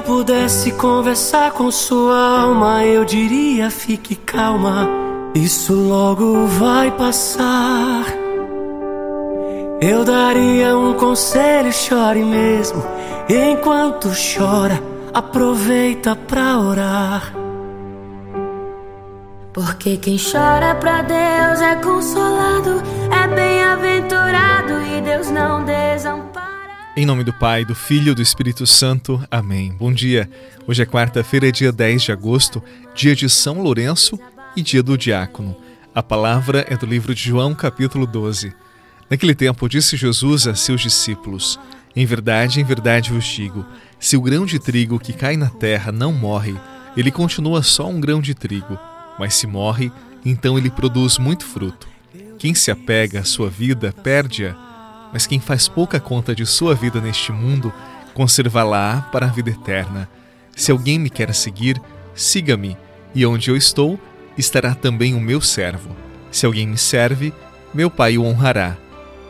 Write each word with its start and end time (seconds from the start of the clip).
eu 0.00 0.02
pudesse 0.02 0.72
conversar 0.72 1.52
com 1.52 1.70
sua 1.70 2.42
alma, 2.42 2.84
eu 2.84 3.04
diria: 3.04 3.70
fique 3.70 4.16
calma, 4.16 4.88
isso 5.34 5.74
logo 5.74 6.46
vai 6.46 6.90
passar. 6.90 8.06
Eu 9.80 10.04
daria 10.04 10.76
um 10.76 10.94
conselho, 10.94 11.72
chore 11.72 12.22
mesmo. 12.22 12.82
Enquanto 13.28 14.08
chora, 14.08 14.82
aproveita 15.12 16.16
pra 16.16 16.58
orar. 16.58 17.32
Porque 19.52 19.96
quem 19.98 20.16
chora 20.18 20.74
pra 20.76 21.02
Deus 21.02 21.60
é 21.60 21.76
consolado, 21.76 22.82
é 23.10 23.28
bem-aventurado 23.28 24.09
Em 26.96 27.06
nome 27.06 27.24
do 27.24 27.32
Pai, 27.32 27.64
do 27.64 27.74
Filho 27.74 28.12
e 28.12 28.14
do 28.14 28.22
Espírito 28.22 28.66
Santo. 28.66 29.22
Amém. 29.30 29.72
Bom 29.72 29.92
dia. 29.92 30.28
Hoje 30.66 30.82
é 30.82 30.86
quarta-feira, 30.86 31.50
dia 31.50 31.72
10 31.72 32.02
de 32.02 32.12
agosto, 32.12 32.62
dia 32.94 33.14
de 33.14 33.28
São 33.28 33.62
Lourenço 33.62 34.18
e 34.56 34.62
dia 34.62 34.82
do 34.82 34.98
diácono. 34.98 35.56
A 35.94 36.02
palavra 36.02 36.66
é 36.68 36.76
do 36.76 36.86
livro 36.86 37.14
de 37.14 37.22
João, 37.22 37.54
capítulo 37.54 38.06
12. 38.06 38.52
Naquele 39.08 39.34
tempo 39.34 39.68
disse 39.68 39.96
Jesus 39.96 40.46
a 40.46 40.54
seus 40.54 40.80
discípulos: 40.80 41.58
Em 41.94 42.04
verdade, 42.04 42.60
em 42.60 42.64
verdade 42.64 43.12
vos 43.12 43.24
digo, 43.24 43.64
se 43.98 44.16
o 44.16 44.22
grão 44.22 44.44
de 44.44 44.58
trigo 44.58 44.98
que 44.98 45.12
cai 45.12 45.36
na 45.36 45.48
terra 45.48 45.90
não 45.90 46.12
morre, 46.12 46.54
ele 46.96 47.10
continua 47.10 47.62
só 47.62 47.88
um 47.88 48.00
grão 48.00 48.20
de 48.20 48.34
trigo 48.34 48.78
mas 49.20 49.34
se 49.34 49.46
morre, 49.46 49.92
então 50.24 50.56
ele 50.56 50.70
produz 50.70 51.18
muito 51.18 51.44
fruto. 51.44 51.86
Quem 52.38 52.54
se 52.54 52.70
apega 52.70 53.20
à 53.20 53.24
sua 53.24 53.50
vida 53.50 53.92
perde-a, 54.02 54.56
mas 55.12 55.26
quem 55.26 55.40
faz 55.40 55.68
pouca 55.68 55.98
conta 55.98 56.34
de 56.34 56.46
sua 56.46 56.74
vida 56.74 57.00
neste 57.00 57.32
mundo, 57.32 57.72
conservá-la 58.14 59.08
para 59.12 59.26
a 59.26 59.28
vida 59.28 59.50
eterna. 59.50 60.08
Se 60.54 60.70
alguém 60.70 60.98
me 60.98 61.10
quer 61.10 61.34
seguir, 61.34 61.80
siga-me, 62.14 62.76
e 63.14 63.24
onde 63.26 63.50
eu 63.50 63.56
estou, 63.56 63.98
estará 64.36 64.74
também 64.74 65.14
o 65.14 65.20
meu 65.20 65.40
servo. 65.40 65.96
Se 66.30 66.46
alguém 66.46 66.66
me 66.66 66.78
serve, 66.78 67.32
meu 67.72 67.90
Pai 67.90 68.18
o 68.18 68.24
honrará. 68.24 68.76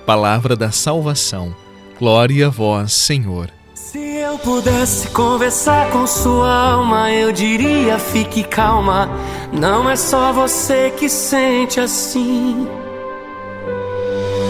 Palavra 0.06 0.56
da 0.56 0.70
salvação. 0.70 1.55
Glória 1.98 2.47
a 2.47 2.50
vós, 2.50 2.92
Senhor. 2.92 3.50
Se 3.75 3.98
eu 3.98 4.39
pudesse 4.39 5.09
conversar 5.09 5.91
com 5.91 6.06
sua 6.06 6.72
alma, 6.72 7.12
eu 7.12 7.33
diria: 7.33 7.98
fique 7.98 8.42
calma. 8.42 9.09
Não 9.53 9.89
é 9.89 9.97
só 9.97 10.33
você 10.33 10.91
que 10.91 11.09
sente 11.09 11.81
assim. 11.81 12.67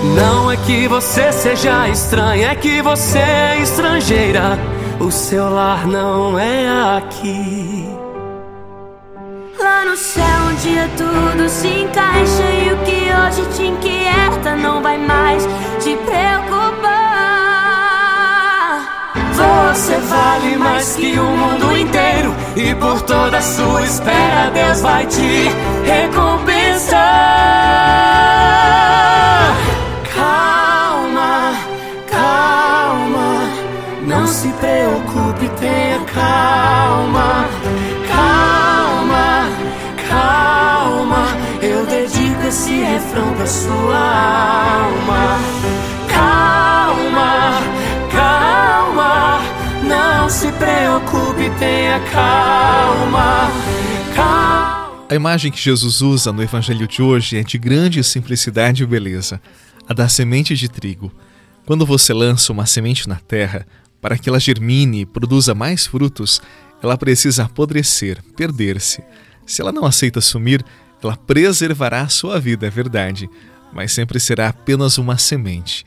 Não 0.03 0.51
é 0.51 0.57
que 0.57 0.89
você 0.89 1.31
seja 1.31 1.87
estranha, 1.89 2.53
é 2.53 2.55
que 2.55 2.81
você 2.81 3.19
é 3.19 3.59
estrangeira. 3.61 4.59
O 4.99 5.11
seu 5.11 5.49
lar 5.51 5.87
não 5.87 6.39
é 6.39 6.97
aqui. 6.97 7.87
Lá 9.59 9.85
no 9.85 9.97
céu, 9.97 10.25
um 10.51 10.55
dia 10.55 10.89
tudo 10.97 11.49
se 11.49 11.69
encaixa 11.69 12.43
e 12.43 12.73
o 12.73 12.77
que 12.79 13.11
hoje 13.13 13.47
te 13.55 13.63
inquieta 13.67 14.57
não 14.57 14.83
vai 14.83 14.97
mais 14.97 15.47
te 15.79 15.95
preocupar. 15.97 16.51
Você 19.35 19.97
vale 19.99 20.57
mais 20.57 20.97
que 20.97 21.19
o 21.19 21.25
mundo 21.25 21.77
inteiro 21.77 22.35
e 22.57 22.75
por 22.75 23.03
toda 23.03 23.37
a 23.39 23.43
sua 23.43 23.83
espera 23.83 24.51
Deus 24.53 24.81
vai 24.81 25.07
te 25.07 25.49
recompensar. 25.85 26.50
Refrão 43.01 43.35
pra 43.35 43.47
sua 43.47 43.97
alma. 43.97 45.41
Calma 46.09 46.51
se 50.31 50.47
preocupe, 50.53 51.51
tenha 51.59 51.99
calma, 52.13 53.51
calma. 54.15 55.07
A 55.09 55.15
imagem 55.15 55.51
que 55.51 55.61
Jesus 55.61 56.01
usa 56.01 56.33
no 56.33 56.41
Evangelho 56.41 56.87
de 56.87 57.03
hoje 57.03 57.37
é 57.37 57.43
de 57.43 57.59
grande 57.59 58.03
simplicidade 58.05 58.85
e 58.85 58.87
beleza, 58.87 59.41
a 59.89 59.93
da 59.93 60.09
semente 60.09 60.55
de 60.55 60.69
trigo. 60.69 61.13
Quando 61.67 61.85
você 61.85 62.15
lança 62.15 62.53
uma 62.53 62.65
semente 62.65 63.09
na 63.09 63.17
terra, 63.17 63.67
para 64.01 64.17
que 64.17 64.29
ela 64.29 64.39
germine 64.39 65.01
e 65.01 65.07
produza 65.07 65.53
mais 65.53 65.85
frutos, 65.85 66.41
ela 66.81 66.97
precisa 66.97 67.43
apodrecer, 67.43 68.23
perder-se. 68.37 69.03
Se 69.45 69.61
ela 69.61 69.73
não 69.73 69.85
aceita 69.85 70.21
sumir, 70.21 70.65
ela 71.03 71.17
preservará 71.17 72.03
a 72.03 72.09
sua 72.09 72.39
vida, 72.39 72.67
é 72.67 72.71
verdade, 72.71 73.29
mas 73.73 73.93
sempre 73.93 74.21
será 74.21 74.49
apenas 74.49 74.99
uma 74.99 75.19
semente. 75.19 75.85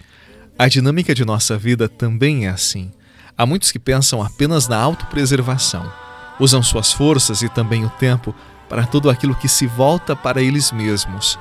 A 0.57 0.67
dinâmica 0.67 1.13
de 1.13 1.25
nossa 1.25 1.57
vida 1.57 1.89
também 1.89 2.45
é 2.45 2.49
assim. 2.49 2.91
Há 3.37 3.45
muitos 3.45 3.71
que 3.71 3.79
pensam 3.79 4.21
apenas 4.21 4.67
na 4.67 4.77
autopreservação, 4.77 5.91
usam 6.39 6.61
suas 6.61 6.91
forças 6.91 7.41
e 7.41 7.49
também 7.49 7.85
o 7.85 7.89
tempo 7.89 8.33
para 8.69 8.85
tudo 8.85 9.09
aquilo 9.09 9.35
que 9.35 9.47
se 9.47 9.67
volta 9.67 10.15
para 10.15 10.41
eles 10.41 10.71
mesmos. 10.71 11.37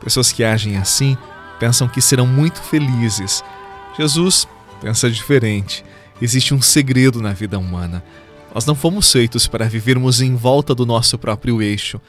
Pessoas 0.00 0.32
que 0.32 0.42
agem 0.42 0.76
assim 0.76 1.16
pensam 1.58 1.86
que 1.88 2.00
serão 2.00 2.26
muito 2.26 2.60
felizes. 2.60 3.44
Jesus 3.96 4.48
pensa 4.80 5.10
diferente. 5.10 5.84
Existe 6.20 6.54
um 6.54 6.62
segredo 6.62 7.20
na 7.20 7.32
vida 7.32 7.58
humana. 7.58 8.02
Nós 8.54 8.66
não 8.66 8.74
fomos 8.74 9.10
feitos 9.10 9.46
para 9.46 9.68
vivermos 9.68 10.20
em 10.20 10.34
volta 10.34 10.74
do 10.74 10.84
nosso 10.84 11.16
próprio 11.18 11.62
eixo. 11.62 12.00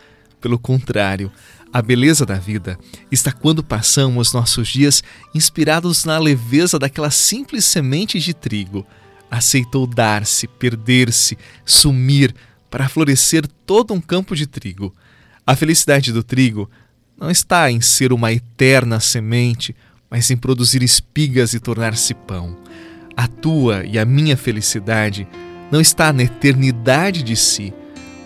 Pelo 0.41 0.57
contrário, 0.57 1.31
a 1.71 1.81
beleza 1.81 2.25
da 2.25 2.35
vida 2.35 2.77
está 3.11 3.31
quando 3.31 3.63
passamos 3.63 4.33
nossos 4.33 4.67
dias 4.67 5.03
inspirados 5.33 6.03
na 6.03 6.17
leveza 6.17 6.77
daquela 6.79 7.11
simples 7.11 7.63
semente 7.63 8.19
de 8.19 8.33
trigo 8.33 8.85
aceitou 9.31 9.87
dar-se, 9.87 10.45
perder-se, 10.45 11.37
sumir 11.65 12.35
para 12.69 12.89
florescer 12.89 13.47
todo 13.65 13.93
um 13.93 14.01
campo 14.01 14.35
de 14.35 14.45
trigo. 14.45 14.93
A 15.47 15.55
felicidade 15.55 16.11
do 16.11 16.21
trigo 16.21 16.69
não 17.17 17.31
está 17.31 17.71
em 17.71 17.79
ser 17.79 18.11
uma 18.11 18.33
eterna 18.33 18.99
semente, 18.99 19.73
mas 20.09 20.29
em 20.29 20.35
produzir 20.35 20.83
espigas 20.83 21.53
e 21.53 21.59
tornar-se 21.61 22.13
pão. 22.13 22.57
A 23.15 23.25
tua 23.25 23.85
e 23.85 23.97
a 23.97 24.03
minha 24.03 24.35
felicidade 24.35 25.25
não 25.71 25.79
está 25.79 26.11
na 26.11 26.23
eternidade 26.23 27.23
de 27.23 27.37
si, 27.37 27.73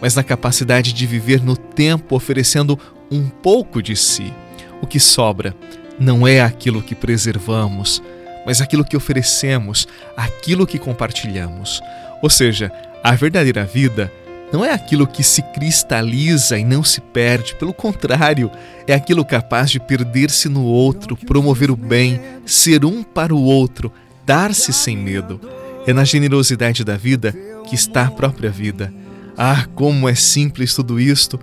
mas 0.05 0.13
na 0.13 0.23
capacidade 0.23 0.93
de 0.93 1.07
viver 1.07 1.41
no 1.41 1.57
tempo 1.57 2.15
oferecendo 2.15 2.79
um 3.09 3.27
pouco 3.27 3.81
de 3.81 3.95
si. 3.95 4.31
O 4.79 4.85
que 4.85 4.99
sobra 4.99 5.55
não 5.99 6.27
é 6.27 6.41
aquilo 6.41 6.83
que 6.83 6.93
preservamos, 6.93 8.03
mas 8.45 8.61
aquilo 8.61 8.85
que 8.85 8.95
oferecemos, 8.95 9.87
aquilo 10.15 10.67
que 10.67 10.77
compartilhamos. 10.77 11.81
Ou 12.21 12.29
seja, 12.29 12.71
a 13.03 13.15
verdadeira 13.15 13.65
vida 13.65 14.13
não 14.53 14.63
é 14.63 14.71
aquilo 14.71 15.07
que 15.07 15.23
se 15.23 15.41
cristaliza 15.41 16.55
e 16.55 16.63
não 16.63 16.83
se 16.83 17.01
perde, 17.01 17.55
pelo 17.55 17.73
contrário, 17.73 18.51
é 18.85 18.93
aquilo 18.93 19.25
capaz 19.25 19.71
de 19.71 19.79
perder-se 19.79 20.47
no 20.47 20.65
outro, 20.65 21.17
promover 21.17 21.71
o 21.71 21.75
bem, 21.75 22.21
ser 22.45 22.85
um 22.85 23.01
para 23.01 23.33
o 23.33 23.41
outro, 23.41 23.91
dar-se 24.23 24.71
sem 24.71 24.95
medo. 24.95 25.41
É 25.87 25.93
na 25.93 26.03
generosidade 26.03 26.83
da 26.83 26.95
vida 26.95 27.35
que 27.67 27.73
está 27.73 28.03
a 28.03 28.11
própria 28.11 28.51
vida. 28.51 28.93
Ah, 29.37 29.65
como 29.75 30.07
é 30.07 30.15
simples 30.15 30.73
tudo 30.73 30.99
isto, 30.99 31.39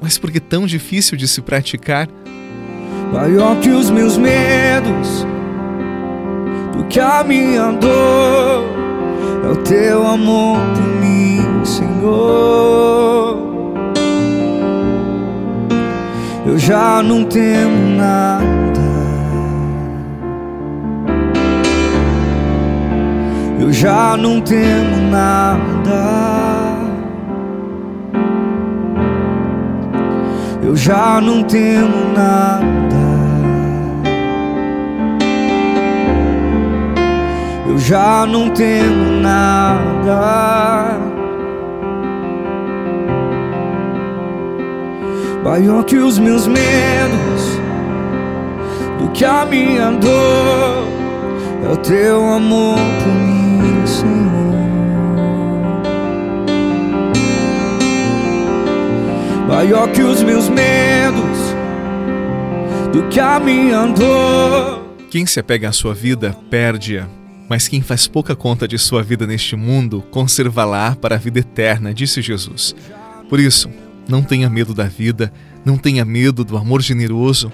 mas 0.00 0.18
por 0.18 0.30
que 0.30 0.40
tão 0.40 0.66
difícil 0.66 1.16
de 1.16 1.28
se 1.28 1.40
praticar? 1.40 2.08
Maior 3.12 3.58
que 3.60 3.70
os 3.70 3.90
meus 3.90 4.16
medos 4.16 5.26
do 6.76 6.84
que 6.84 6.98
a 6.98 7.22
minha 7.24 7.72
dor 7.72 8.64
é 9.44 9.48
o 9.52 9.56
teu 9.56 10.06
amor 10.06 10.58
por 10.74 10.86
mim, 11.00 11.64
Senhor. 11.64 13.38
Eu 16.44 16.58
já 16.58 17.02
não 17.02 17.24
temo 17.24 17.96
nada. 17.96 18.48
Eu 23.60 23.72
já 23.72 24.16
não 24.16 24.40
temo 24.40 25.10
nada. 25.10 26.47
Já 30.78 31.20
não 31.20 31.42
temo 31.42 32.12
nada. 32.14 32.68
eu 37.66 37.78
já 37.78 38.24
não 38.26 38.48
temo 38.50 39.20
nada. 39.20 40.98
Maior 45.42 45.84
que 45.84 45.96
os 45.96 46.18
meus 46.18 46.46
medos, 46.46 47.60
do 48.98 49.08
que 49.10 49.24
a 49.24 49.44
minha 49.44 49.90
dor, 49.90 50.88
é 51.64 51.72
o 51.72 51.76
teu 51.78 52.24
amor 52.32 52.78
por 53.02 53.12
mim, 53.12 53.86
Senhor. 53.86 54.37
Maior 59.58 59.90
que 59.90 60.02
os 60.02 60.22
meus 60.22 60.48
medos, 60.48 61.36
do 62.92 63.08
que 63.08 63.18
a 63.18 63.40
minha 63.40 63.86
dor. 63.86 64.84
Quem 65.10 65.26
se 65.26 65.40
apega 65.40 65.68
à 65.68 65.72
sua 65.72 65.92
vida, 65.92 66.32
perde-a. 66.48 67.08
Mas 67.48 67.66
quem 67.66 67.82
faz 67.82 68.06
pouca 68.06 68.36
conta 68.36 68.68
de 68.68 68.78
sua 68.78 69.02
vida 69.02 69.26
neste 69.26 69.56
mundo, 69.56 70.00
conserva-la 70.12 70.94
para 70.94 71.16
a 71.16 71.18
vida 71.18 71.40
eterna, 71.40 71.92
disse 71.92 72.22
Jesus. 72.22 72.72
Por 73.28 73.40
isso, 73.40 73.68
não 74.08 74.22
tenha 74.22 74.48
medo 74.48 74.72
da 74.72 74.84
vida, 74.84 75.32
não 75.64 75.76
tenha 75.76 76.04
medo 76.04 76.44
do 76.44 76.56
amor 76.56 76.80
generoso. 76.80 77.50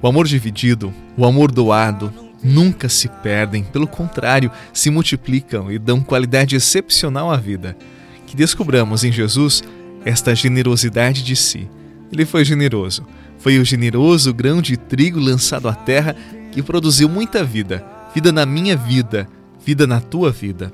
O 0.00 0.06
amor 0.06 0.28
dividido, 0.28 0.94
o 1.16 1.26
amor 1.26 1.50
doado, 1.50 2.14
nunca 2.44 2.88
se 2.88 3.08
perdem, 3.08 3.64
pelo 3.64 3.88
contrário, 3.88 4.52
se 4.72 4.88
multiplicam 4.88 5.68
e 5.72 5.80
dão 5.80 6.00
qualidade 6.00 6.54
excepcional 6.54 7.28
à 7.28 7.36
vida. 7.36 7.76
Que 8.24 8.36
descobramos 8.36 9.02
em 9.02 9.10
Jesus 9.10 9.64
esta 10.04 10.34
generosidade 10.34 11.22
de 11.22 11.36
si. 11.36 11.68
Ele 12.12 12.24
foi 12.24 12.44
generoso. 12.44 13.06
Foi 13.38 13.58
o 13.58 13.64
generoso 13.64 14.34
grão 14.34 14.60
de 14.60 14.76
trigo 14.76 15.18
lançado 15.18 15.68
à 15.68 15.74
terra 15.74 16.14
que 16.52 16.62
produziu 16.62 17.08
muita 17.08 17.44
vida. 17.44 17.84
Vida 18.14 18.32
na 18.32 18.44
minha 18.44 18.76
vida, 18.76 19.28
vida 19.64 19.86
na 19.86 20.00
tua 20.00 20.30
vida. 20.30 20.72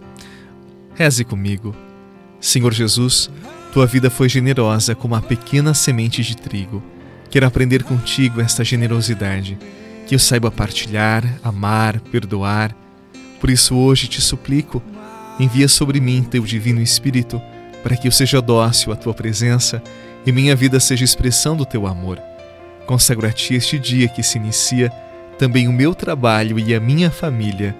Reze 0.95 1.25
comigo. 1.25 1.75
Senhor 2.41 2.73
Jesus, 2.73 3.31
tua 3.73 3.87
vida 3.87 4.09
foi 4.09 4.29
generosa 4.29 4.95
como 4.95 5.15
a 5.15 5.21
pequena 5.21 5.75
semente 5.75 6.23
de 6.23 6.37
trigo. 6.37 6.83
Quero 7.31 7.47
aprender 7.47 7.83
contigo 7.83 8.41
esta 8.41 8.65
generosidade, 8.65 9.59
que 10.07 10.15
eu 10.15 10.19
saiba 10.19 10.51
partilhar, 10.51 11.25
amar, 11.43 12.01
perdoar. 12.01 12.75
Por 13.41 13.51
isso 13.51 13.77
hoje 13.77 14.07
te 14.07 14.21
suplico, 14.21 14.83
envia 15.39 15.69
sobre 15.69 16.01
mim 16.01 16.23
teu 16.23 16.43
divino 16.43 16.81
Espírito, 16.81 17.41
para 17.87 17.97
que 17.97 18.09
eu 18.09 18.11
seja 18.11 18.43
dócil 18.43 18.93
à 18.93 18.97
tua 18.97 19.15
presença 19.15 19.81
e 20.27 20.33
minha 20.33 20.57
vida 20.57 20.81
seja 20.81 21.05
expressão 21.05 21.57
do 21.57 21.65
teu 21.65 21.87
amor. 21.87 22.21
Consagro 22.85 23.29
a 23.29 23.31
ti 23.31 23.55
este 23.55 23.79
dia 23.79 24.09
que 24.09 24.25
se 24.25 24.39
inicia, 24.39 24.91
também 25.39 25.69
o 25.69 25.73
meu 25.73 25.95
trabalho 25.95 26.59
e 26.59 26.75
a 26.75 26.81
minha 26.81 27.13
família. 27.13 27.77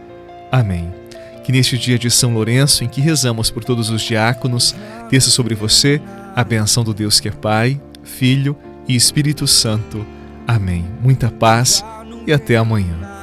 Amém. 0.53 0.95
Que 1.43 1.51
neste 1.51 1.77
dia 1.77 1.99
de 1.99 2.09
São 2.09 2.33
Lourenço, 2.35 2.85
em 2.85 2.89
que 2.89 3.01
rezamos 3.01 3.51
por 3.51 3.65
todos 3.65 3.91
os 3.91 4.01
diáconos, 4.01 4.77
desça 5.11 5.29
sobre 5.29 5.57
você 5.57 6.01
a 6.37 6.45
benção 6.45 6.85
do 6.85 6.95
Deus 6.95 7.19
que 7.19 7.27
é 7.27 7.33
Pai, 7.33 7.81
Filho 8.05 8.57
e 8.87 8.95
Espírito 8.95 9.45
Santo. 9.45 10.07
Amém. 10.47 10.85
Muita 11.03 11.33
paz 11.33 11.85
e 12.25 12.33
até 12.33 12.57
amanhã. 12.57 13.16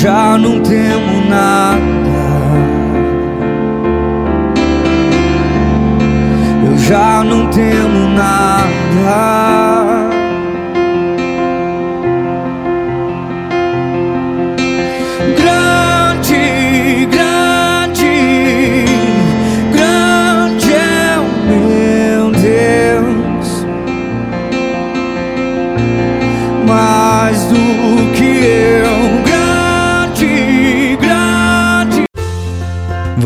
Já 0.00 0.38
não 0.38 0.60
temo 0.60 1.28
nada. 1.28 1.78
Eu 6.64 6.78
já 6.78 7.24
não 7.24 7.48
temo 7.48 8.08
nada. 8.10 9.77